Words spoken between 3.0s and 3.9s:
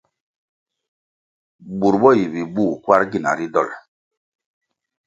gina ri dolʼ.